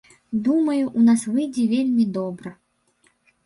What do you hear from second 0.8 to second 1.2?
у